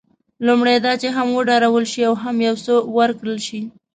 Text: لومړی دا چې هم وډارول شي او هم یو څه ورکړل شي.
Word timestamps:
لومړی 0.47 0.77
دا 0.85 0.93
چې 1.01 1.07
هم 1.15 1.27
وډارول 1.37 1.85
شي 1.91 2.01
او 2.09 2.13
هم 2.23 2.35
یو 2.47 2.55
څه 2.65 2.73
ورکړل 2.97 3.37
شي. 3.47 3.61